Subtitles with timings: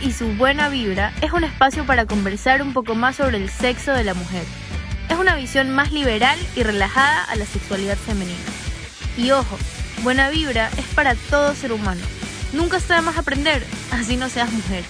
[0.00, 3.92] y su buena vibra es un espacio para conversar un poco más sobre el sexo
[3.92, 4.44] de la mujer.
[5.10, 8.38] Es una visión más liberal y relajada a la sexualidad femenina.
[9.18, 9.58] Y ojo,
[10.02, 12.00] buena vibra es para todo ser humano.
[12.54, 14.84] Nunca está de más aprender, así no seas mujer.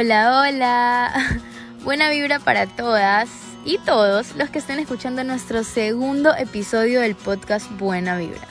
[0.00, 1.40] Hola, hola.
[1.84, 3.28] Buena vibra para todas
[3.66, 8.48] y todos los que estén escuchando nuestro segundo episodio del podcast Buena Vibra.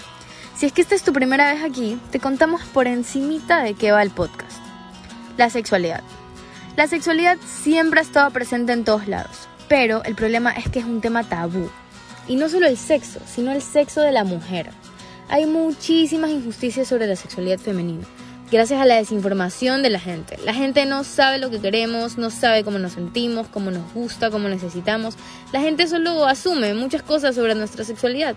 [0.56, 3.92] Si es que esta es tu primera vez aquí, te contamos por encimita de qué
[3.92, 4.60] va el podcast.
[5.38, 6.04] La sexualidad.
[6.78, 10.86] La sexualidad siempre ha estado presente en todos lados, pero el problema es que es
[10.86, 11.68] un tema tabú.
[12.28, 14.70] Y no solo el sexo, sino el sexo de la mujer.
[15.30, 18.06] Hay muchísimas injusticias sobre la sexualidad femenina
[18.52, 20.38] gracias a la desinformación de la gente.
[20.44, 24.32] La gente no sabe lo que queremos, no sabe cómo nos sentimos, cómo nos gusta,
[24.32, 25.16] cómo necesitamos.
[25.52, 28.36] La gente solo asume muchas cosas sobre nuestra sexualidad.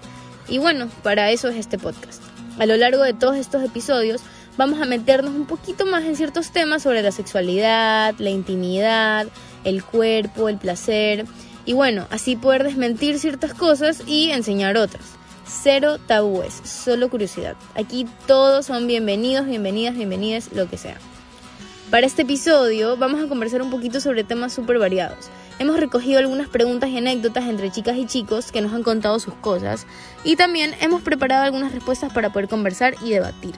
[0.49, 2.23] Y bueno, para eso es este podcast.
[2.59, 4.21] A lo largo de todos estos episodios
[4.57, 9.27] vamos a meternos un poquito más en ciertos temas sobre la sexualidad, la intimidad,
[9.65, 11.25] el cuerpo, el placer.
[11.65, 15.22] Y bueno, así poder desmentir ciertas cosas y enseñar otras.
[15.55, 17.57] Cero tabúes, solo curiosidad.
[17.75, 20.97] Aquí todos son bienvenidos, bienvenidas, bienvenidas, lo que sea.
[21.91, 25.29] Para este episodio vamos a conversar un poquito sobre temas súper variados.
[25.59, 29.35] Hemos recogido algunas preguntas y anécdotas entre chicas y chicos que nos han contado sus
[29.35, 29.87] cosas
[30.25, 33.55] y también hemos preparado algunas respuestas para poder conversar y debatir.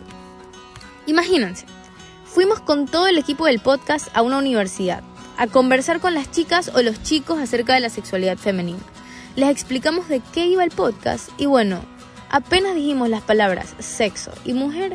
[1.07, 1.65] Imagínense,
[2.25, 5.05] fuimos con todo el equipo del podcast a una universidad
[5.39, 8.81] a conversar con las chicas o los chicos acerca de la sexualidad femenina
[9.37, 11.81] les explicamos de qué iba el podcast y bueno,
[12.31, 14.95] apenas dijimos las palabras sexo y mujer,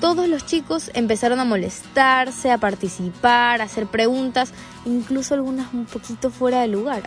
[0.00, 4.52] todos los chicos empezaron a molestarse, a participar, a hacer preguntas,
[4.86, 7.02] incluso algunas un poquito fuera de lugar.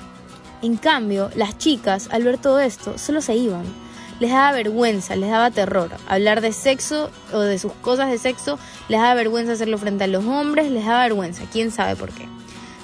[0.62, 3.66] En cambio, las chicas, al ver todo esto, solo se iban.
[4.20, 5.90] Les daba vergüenza, les daba terror.
[6.08, 10.08] Hablar de sexo o de sus cosas de sexo, les daba vergüenza hacerlo frente a
[10.08, 12.28] los hombres, les daba vergüenza, quién sabe por qué.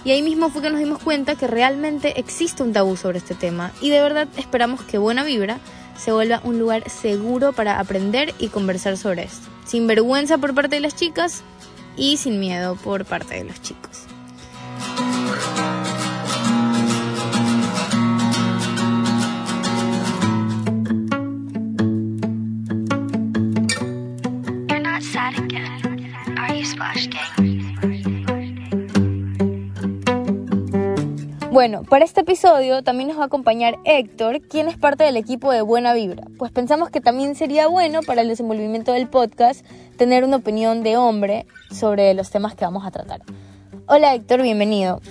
[0.06, 3.36] Y ahí mismo fue que nos dimos cuenta que realmente existe un tabú sobre este
[3.36, 5.60] tema y de verdad esperamos que Buena Vibra
[5.98, 10.76] se vuelva un lugar seguro para aprender y conversar sobre esto, sin vergüenza por parte
[10.76, 11.44] de las chicas
[11.98, 14.09] y sin miedo por parte de los chicos.
[31.60, 35.52] Bueno, para este episodio también nos va a acompañar Héctor, quien es parte del equipo
[35.52, 39.66] de Buena Vibra, pues pensamos que también sería bueno para el desenvolvimiento del podcast
[39.98, 43.24] tener una opinión de hombre sobre los temas que vamos a tratar.
[43.88, 45.02] Hola Héctor, bienvenido.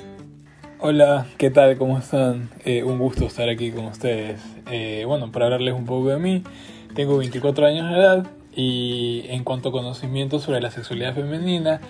[0.80, 1.76] Hola, ¿qué tal?
[1.76, 2.48] ¿Cómo están?
[2.64, 4.40] Eh, un gusto estar aquí con ustedes.
[4.70, 6.44] Eh, bueno, para hablarles un poco de mí,
[6.94, 8.26] tengo 24 años de edad
[8.56, 11.82] y en cuanto a conocimiento sobre la sexualidad femenina,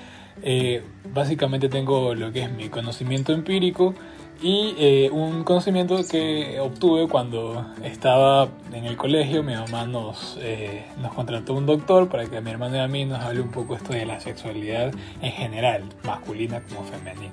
[0.42, 0.82] eh,
[1.14, 3.94] básicamente tengo lo que es mi conocimiento empírico
[4.40, 10.84] y eh, un conocimiento que obtuve cuando estaba en el colegio, mi mamá nos, eh,
[11.00, 13.50] nos contrató un doctor para que a mi hermano y a mí nos hable un
[13.50, 17.32] poco esto de la sexualidad en general, masculina como femenina.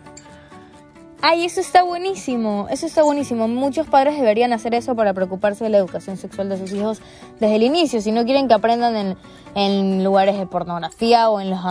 [1.21, 3.47] Ay, eso está buenísimo, eso está buenísimo.
[3.47, 7.01] Muchos padres deberían hacer eso para preocuparse de la educación sexual de sus hijos
[7.39, 8.01] desde el inicio.
[8.01, 9.17] Si no quieren que aprendan en,
[9.55, 11.61] en lugares de pornografía o, en los,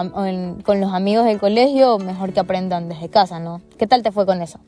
[0.65, 3.61] con los amigos del colegio, mejor que aprendan desde casa, ¿no?
[3.79, 4.59] ¿Qué tal te fue con eso?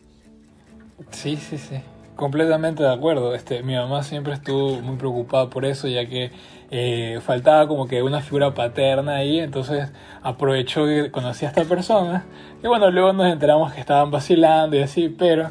[1.11, 1.81] Sí, sí, sí.
[2.15, 3.35] Completamente de acuerdo.
[3.35, 6.31] Este, mi mamá siempre estuvo muy preocupada por eso, ya que
[6.71, 9.93] eh, faltaba como que una figura paterna ahí, entonces
[10.23, 12.25] aprovechó que conocí a esta persona.
[12.63, 15.51] Y bueno, luego nos enteramos que estaban vacilando y así, pero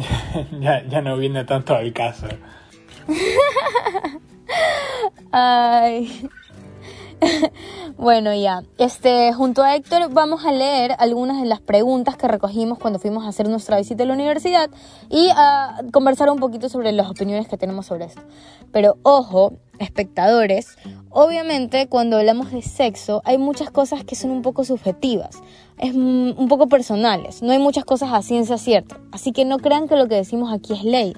[0.60, 2.28] ya, ya no viene tanto al caso.
[5.32, 6.28] Ay.
[7.96, 8.62] bueno, ya.
[8.78, 13.24] Este, junto a Héctor vamos a leer algunas de las preguntas que recogimos cuando fuimos
[13.24, 14.70] a hacer nuestra visita a la universidad
[15.08, 18.22] y a conversar un poquito sobre las opiniones que tenemos sobre esto.
[18.72, 20.76] Pero ojo, espectadores,
[21.10, 25.38] obviamente cuando hablamos de sexo hay muchas cosas que son un poco subjetivas,
[25.78, 29.88] es un poco personales, no hay muchas cosas a ciencia cierta, así que no crean
[29.88, 31.14] que lo que decimos aquí es ley.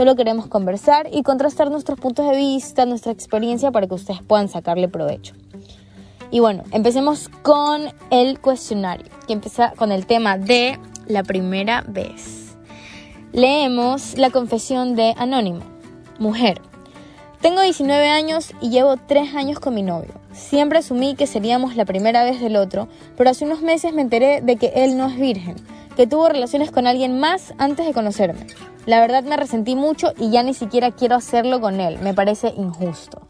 [0.00, 4.48] Solo queremos conversar y contrastar nuestros puntos de vista, nuestra experiencia para que ustedes puedan
[4.48, 5.34] sacarle provecho.
[6.30, 12.56] Y bueno, empecemos con el cuestionario, que empieza con el tema de la primera vez.
[13.34, 15.60] Leemos la confesión de Anónimo.
[16.18, 16.62] Mujer.
[17.42, 20.14] Tengo 19 años y llevo 3 años con mi novio.
[20.32, 22.88] Siempre asumí que seríamos la primera vez del otro,
[23.18, 25.56] pero hace unos meses me enteré de que él no es virgen,
[25.94, 28.46] que tuvo relaciones con alguien más antes de conocerme.
[28.90, 32.00] La verdad me resentí mucho y ya ni siquiera quiero hacerlo con él.
[32.00, 33.20] Me parece injusto.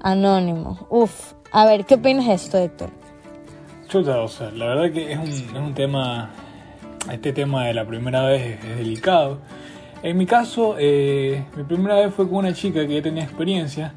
[0.00, 0.86] Anónimo.
[0.88, 1.34] Uf.
[1.52, 2.88] A ver, ¿qué opinas de esto, Héctor?
[3.86, 6.30] Chuta, o sea, la verdad que es un, es un tema,
[7.12, 9.40] este tema de la primera vez es, es delicado.
[10.02, 13.92] En mi caso, eh, mi primera vez fue con una chica que ya tenía experiencia,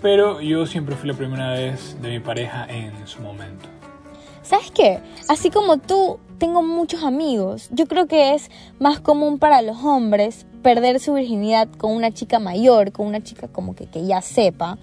[0.00, 3.68] pero yo siempre fui la primera vez de mi pareja en su momento.
[4.42, 5.00] ¿Sabes qué?
[5.28, 7.68] Así como tú, tengo muchos amigos.
[7.72, 8.48] Yo creo que es
[8.78, 13.48] más común para los hombres perder su virginidad con una chica mayor, con una chica
[13.48, 14.78] como que, que ya sepa.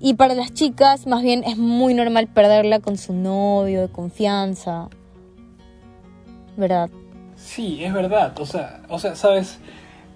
[0.00, 4.88] Y para las chicas, más bien es muy normal perderla con su novio de confianza.
[6.56, 6.90] ¿Verdad?
[7.36, 8.38] Sí, es verdad.
[8.38, 9.58] O sea, o sea sabes,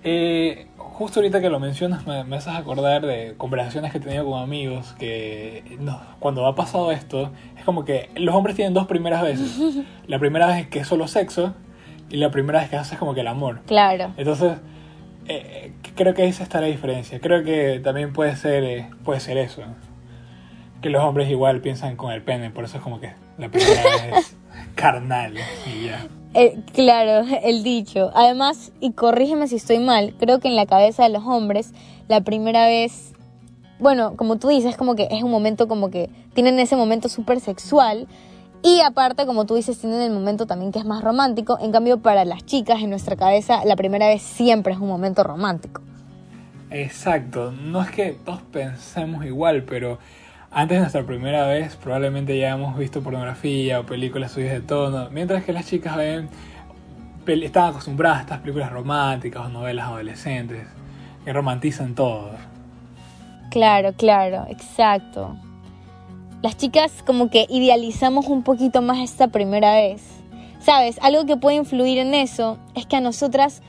[0.05, 4.25] eh, justo ahorita que lo mencionas me, me haces acordar de conversaciones que he tenido
[4.25, 8.87] con amigos que no, cuando ha pasado esto, es como que los hombres tienen dos
[8.87, 9.59] primeras veces.
[10.07, 11.55] La primera vez que es solo sexo
[12.11, 13.61] y la primera vez que haces como que el amor.
[13.67, 14.13] Claro.
[14.17, 14.59] Entonces,
[15.29, 17.21] eh, creo que esa está la diferencia.
[17.21, 19.63] Creo que también puede ser, eh, puede ser eso.
[20.83, 23.83] Que los hombres igual piensan con el pene, por eso es como que la primera
[23.83, 24.37] vez es
[24.75, 25.35] carnal
[25.67, 26.07] y ya.
[26.35, 28.11] Eh, claro, el dicho.
[28.15, 31.73] Además, y corrígeme si estoy mal, creo que en la cabeza de los hombres,
[32.07, 33.13] la primera vez,
[33.79, 37.41] bueno, como tú dices, como que es un momento como que tienen ese momento súper
[37.41, 38.07] sexual.
[38.63, 41.59] Y aparte, como tú dices, tienen el momento también que es más romántico.
[41.61, 45.23] En cambio, para las chicas, en nuestra cabeza, la primera vez siempre es un momento
[45.23, 45.81] romántico.
[46.71, 47.53] Exacto.
[47.53, 49.99] No es que todos pensemos igual, pero
[50.51, 55.09] antes de nuestra primera vez probablemente ya hemos visto pornografía o películas subidas de tono,
[55.11, 56.29] mientras que las chicas ven,
[57.27, 60.67] están acostumbradas a estas películas románticas o novelas adolescentes
[61.25, 62.31] que romantizan todo.
[63.51, 65.37] Claro, claro, exacto.
[66.43, 70.03] Las chicas como que idealizamos un poquito más esta primera vez.
[70.61, 70.99] ¿Sabes?
[71.03, 73.63] Algo que puede influir en eso es que a nosotras,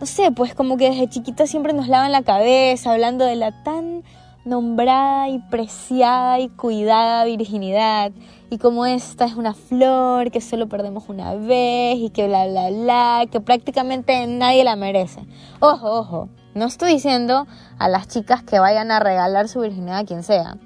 [0.00, 3.62] no sé, pues como que desde chiquitas siempre nos lavan la cabeza hablando de la
[3.64, 4.04] tan
[4.44, 8.12] nombrada y preciada y cuidada virginidad
[8.50, 12.70] y como esta es una flor que solo perdemos una vez y que bla bla
[12.70, 15.24] bla, que prácticamente nadie la merece.
[15.60, 17.46] Ojo, ojo, no estoy diciendo
[17.78, 20.58] a las chicas que vayan a regalar su virginidad a quien sea.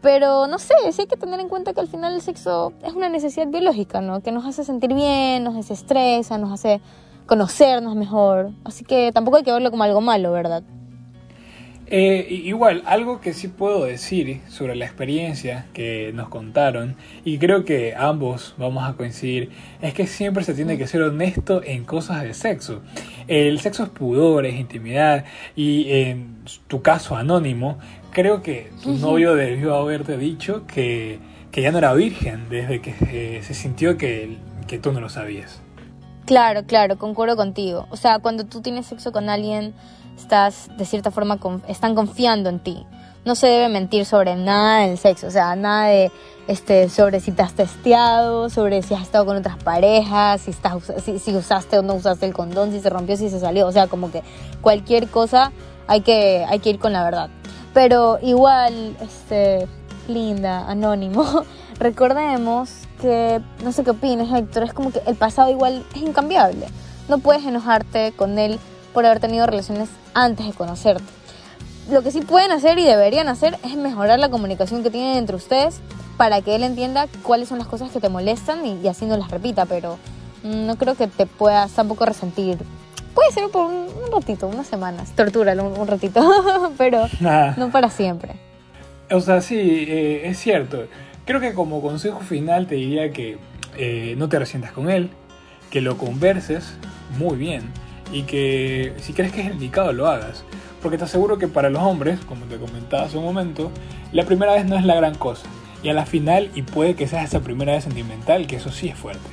[0.00, 2.92] Pero no sé, sí hay que tener en cuenta que al final el sexo es
[2.92, 4.20] una necesidad biológica, ¿no?
[4.20, 6.80] Que nos hace sentir bien, nos desestresa, nos hace
[7.26, 8.50] conocernos mejor.
[8.64, 10.62] Así que tampoco hay que verlo como algo malo, ¿verdad?
[11.90, 17.64] Eh, igual, algo que sí puedo decir sobre la experiencia que nos contaron, y creo
[17.64, 19.50] que ambos vamos a coincidir,
[19.80, 22.82] es que siempre se tiene que ser honesto en cosas de sexo.
[23.26, 25.24] El sexo es pudor, es intimidad,
[25.56, 27.78] y en tu caso anónimo,
[28.10, 31.18] creo que tu novio debió haberte dicho que,
[31.50, 34.36] que ya no era virgen desde que eh, se sintió que,
[34.66, 35.62] que tú no lo sabías.
[36.26, 37.86] Claro, claro, concuerdo contigo.
[37.88, 39.72] O sea, cuando tú tienes sexo con alguien,
[40.18, 41.38] estás de cierta forma,
[41.68, 42.86] están confiando en ti.
[43.24, 46.10] No se debe mentir sobre nada del sexo, o sea, nada de
[46.46, 50.74] este sobre si te has testeado, sobre si has estado con otras parejas, si estás
[51.04, 53.72] si, si usaste o no usaste el condón, si se rompió, si se salió, o
[53.72, 54.22] sea, como que
[54.62, 55.52] cualquier cosa
[55.86, 57.28] hay que hay que ir con la verdad.
[57.74, 59.68] Pero igual, este,
[60.08, 61.44] linda, anónimo,
[61.78, 62.70] recordemos
[63.00, 66.66] que, no sé qué opinas, Héctor, es como que el pasado igual es incambiable.
[67.08, 68.58] No puedes enojarte con él
[68.92, 71.04] por haber tenido relaciones antes de conocerte.
[71.90, 75.36] Lo que sí pueden hacer y deberían hacer es mejorar la comunicación que tienen entre
[75.36, 75.80] ustedes
[76.18, 79.16] para que él entienda cuáles son las cosas que te molestan y, y así no
[79.16, 79.98] las repita, pero
[80.42, 82.58] mm, no creo que te puedas tampoco resentir.
[83.14, 86.20] Puede ser por un, un ratito, unas semanas, tortúralo un, un ratito,
[86.78, 87.06] pero
[87.56, 88.34] no para siempre.
[89.10, 90.86] O sea, sí, eh, es cierto.
[91.24, 93.38] Creo que como consejo final te diría que
[93.76, 95.10] eh, no te resientas con él,
[95.70, 96.74] que lo converses
[97.18, 97.72] muy bien
[98.12, 100.44] y que si crees que es indicado lo hagas.
[100.82, 103.70] Porque te aseguro que para los hombres, como te comentaba hace un momento,
[104.12, 105.46] la primera vez no es la gran cosa.
[105.82, 108.88] Y a la final, y puede que sea esa primera vez sentimental, que eso sí
[108.88, 109.28] es fuerte.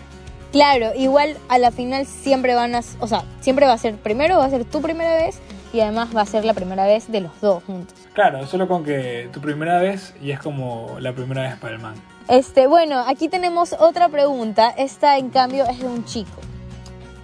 [0.51, 4.37] Claro, igual a la final siempre van a, o sea, siempre va a ser primero
[4.37, 5.41] va a ser tu primera vez
[5.73, 7.93] y además va a ser la primera vez de los dos juntos.
[8.13, 11.81] Claro, solo con que tu primera vez y es como la primera vez para el
[11.81, 11.95] man.
[12.29, 14.69] Este, bueno, aquí tenemos otra pregunta.
[14.69, 16.39] Esta, en cambio, es de un chico.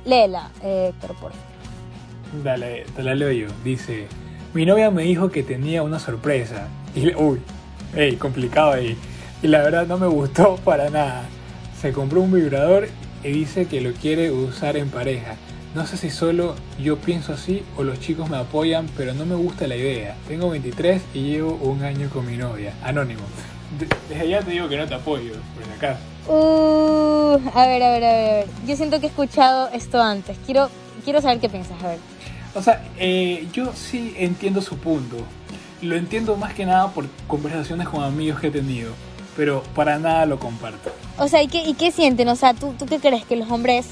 [0.05, 2.43] Léela, eh, pero por favor.
[2.43, 3.48] Dale, te la leo yo.
[3.63, 4.08] Dice,
[4.53, 6.67] mi novia me dijo que tenía una sorpresa.
[6.96, 7.39] Y, uy,
[7.96, 8.98] ey, complicado ahí.
[9.43, 11.24] Y la verdad no me gustó para nada.
[11.79, 12.88] Se compró un vibrador
[13.24, 15.36] y dice que lo quiere usar en pareja.
[15.75, 19.36] No sé si solo yo pienso así o los chicos me apoyan, pero no me
[19.36, 20.15] gusta la idea.
[20.27, 22.74] Tengo 23 y llevo un año con mi novia.
[22.84, 23.22] Anónimo.
[24.10, 26.11] Desde ya te digo que no te apoyo, por si acaso.
[26.28, 28.48] Uh, a ver, a ver, a ver, a ver.
[28.68, 30.38] Yo siento que he escuchado esto antes.
[30.46, 30.70] Quiero,
[31.04, 32.00] quiero saber qué piensas, a ver.
[32.54, 35.18] O sea, eh, yo sí entiendo su punto.
[35.82, 38.92] Lo entiendo más que nada por conversaciones con amigos que he tenido,
[39.36, 40.92] pero para nada lo comparto.
[41.18, 42.28] O sea, ¿y qué, y qué sienten?
[42.28, 43.88] O sea, ¿tú, ¿tú qué crees que los hombres,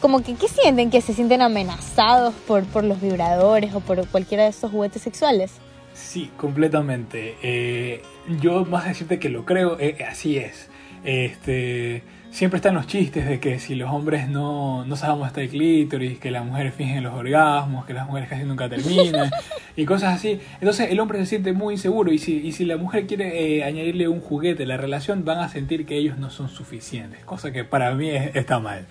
[0.00, 0.90] como que, qué sienten?
[0.90, 5.52] ¿Que se sienten amenazados por, por los vibradores o por cualquiera de estos juguetes sexuales?
[5.94, 7.36] Sí, completamente.
[7.42, 8.02] Eh,
[8.40, 10.68] yo más decirte que lo creo, eh, así es.
[11.04, 15.50] Este, siempre están los chistes de que si los hombres no, no sabemos hasta el
[15.50, 19.30] clítoris, que las mujeres fingen los orgasmos, que las mujeres casi nunca terminan
[19.76, 20.40] y cosas así.
[20.54, 23.64] Entonces el hombre se siente muy inseguro y si, y si la mujer quiere eh,
[23.64, 27.52] añadirle un juguete a la relación van a sentir que ellos no son suficientes, cosa
[27.52, 28.86] que para mí está mal.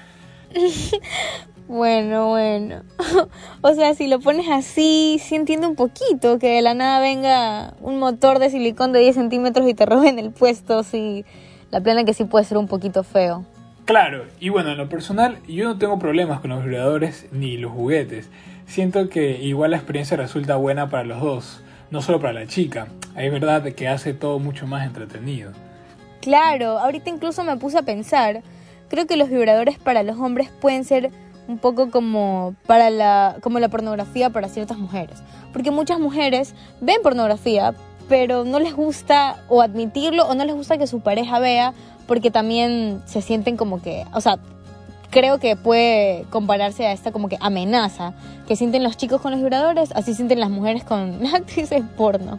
[1.67, 2.81] Bueno, bueno.
[3.61, 7.75] o sea, si lo pones así, sí entiendo un poquito que de la nada venga
[7.79, 11.23] un motor de silicón de 10 centímetros y te roben el puesto, sí.
[11.71, 13.45] La plena que sí puede ser un poquito feo.
[13.85, 17.71] Claro, y bueno, en lo personal, yo no tengo problemas con los vibradores ni los
[17.71, 18.29] juguetes.
[18.67, 22.87] Siento que igual la experiencia resulta buena para los dos, no solo para la chica.
[23.17, 25.51] Es verdad que hace todo mucho más entretenido.
[26.21, 28.43] Claro, ahorita incluso me puse a pensar,
[28.89, 31.09] creo que los vibradores para los hombres pueden ser
[31.47, 37.01] un poco como para la como la pornografía para ciertas mujeres, porque muchas mujeres ven
[37.01, 37.73] pornografía,
[38.11, 41.73] pero no les gusta o admitirlo o no les gusta que su pareja vea
[42.07, 44.37] porque también se sienten como que, o sea,
[45.11, 48.13] creo que puede compararse a esta como que amenaza
[48.49, 52.37] que sienten los chicos con los vibradores, así sienten las mujeres con actrices porno.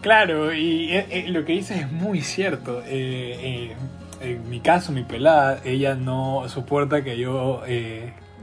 [0.00, 2.80] Claro, y eh, eh, lo que dices es muy cierto.
[2.86, 3.74] Eh,
[4.20, 7.62] en mi caso, mi pelada, ella no soporta que yo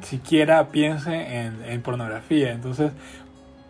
[0.01, 2.51] siquiera piense en, en pornografía.
[2.51, 2.91] Entonces,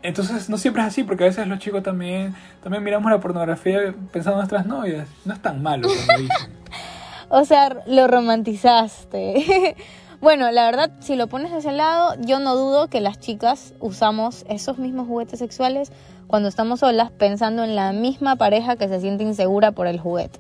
[0.05, 3.93] entonces no siempre es así, porque a veces los chicos también, también miramos la pornografía
[4.12, 5.07] pensando en nuestras novias.
[5.25, 6.51] No es tan malo como dicen.
[7.29, 9.75] o sea, lo romantizaste.
[10.21, 13.74] bueno, la verdad, si lo pones hacia el lado, yo no dudo que las chicas
[13.79, 15.91] usamos esos mismos juguetes sexuales
[16.27, 20.39] cuando estamos solas pensando en la misma pareja que se siente insegura por el juguete.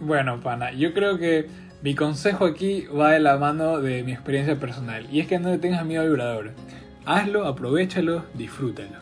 [0.00, 1.48] Bueno, pana, yo creo que
[1.82, 5.06] mi consejo aquí va de la mano de mi experiencia personal.
[5.10, 6.52] Y es que no le tengas miedo al vibrador.
[7.10, 8.98] Hazlo, aprovechalo, disfrútalo.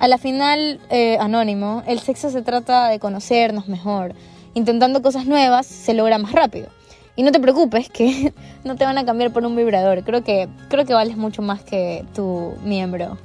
[0.00, 4.14] A la final, eh, Anónimo, el sexo se trata de conocernos mejor.
[4.54, 6.66] Intentando cosas nuevas se logra más rápido.
[7.14, 8.34] Y no te preocupes que
[8.64, 10.02] no te van a cambiar por un vibrador.
[10.02, 13.16] Creo que, creo que vales mucho más que tu miembro.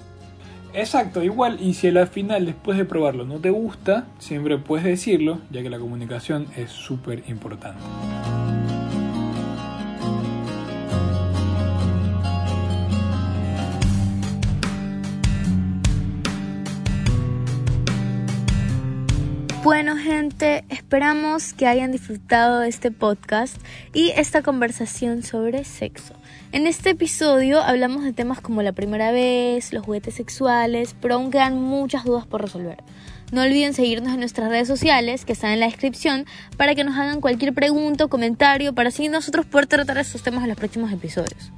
[0.75, 5.39] Exacto, igual, y si al final después de probarlo no te gusta, siempre puedes decirlo,
[5.49, 7.81] ya que la comunicación es súper importante.
[19.65, 23.57] Bueno gente, esperamos que hayan disfrutado de este podcast
[23.95, 26.13] y esta conversación sobre sexo.
[26.51, 31.31] En este episodio hablamos de temas como la primera vez, los juguetes sexuales, pero aún
[31.31, 32.83] quedan muchas dudas por resolver.
[33.31, 36.95] No olviden seguirnos en nuestras redes sociales que están en la descripción para que nos
[36.95, 40.91] hagan cualquier pregunta o comentario para así nosotros poder tratar estos temas en los próximos
[40.91, 41.51] episodios.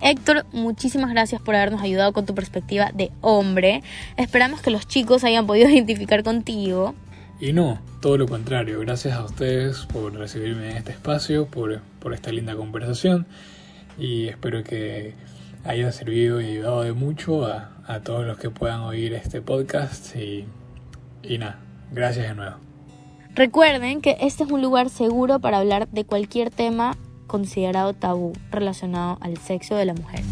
[0.00, 3.84] Héctor, muchísimas gracias por habernos ayudado con tu perspectiva de hombre.
[4.16, 6.96] Esperamos que los chicos hayan podido identificar contigo.
[7.42, 12.14] Y no, todo lo contrario, gracias a ustedes por recibirme en este espacio, por, por
[12.14, 13.26] esta linda conversación
[13.98, 15.14] y espero que
[15.64, 20.14] haya servido y ayudado de mucho a, a todos los que puedan oír este podcast
[20.14, 20.44] y,
[21.24, 21.58] y nada,
[21.90, 22.58] gracias de nuevo.
[23.34, 26.96] Recuerden que este es un lugar seguro para hablar de cualquier tema
[27.26, 30.22] considerado tabú relacionado al sexo de la mujer.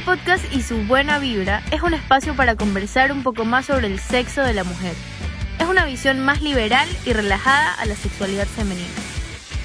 [0.00, 4.00] Podcast y su buena vibra es un espacio para conversar un poco más sobre el
[4.00, 4.94] sexo de la mujer.
[5.58, 8.88] Es una visión más liberal y relajada a la sexualidad femenina.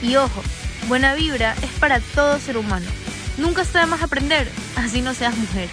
[0.01, 0.43] Y ojo,
[0.87, 2.87] buena vibra es para todo ser humano.
[3.37, 5.69] Nunca está de aprender, así no seas mujer.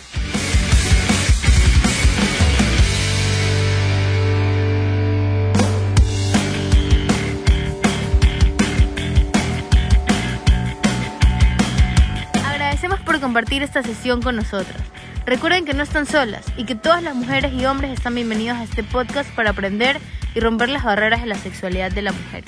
[13.24, 14.82] Compartir esta sesión con nosotras.
[15.24, 18.64] Recuerden que no están solas y que todas las mujeres y hombres están bienvenidos a
[18.64, 19.98] este podcast para aprender
[20.34, 22.44] y romper las barreras de la sexualidad de la mujer.